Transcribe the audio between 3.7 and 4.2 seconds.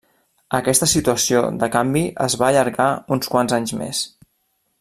més.